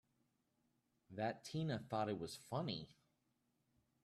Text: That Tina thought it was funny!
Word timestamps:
That 1.11 1.43
Tina 1.45 1.77
thought 1.77 2.09
it 2.09 2.17
was 2.17 2.35
funny! 2.35 2.89